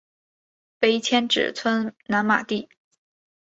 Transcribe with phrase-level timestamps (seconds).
[0.79, 2.67] 碑迁址村南马地。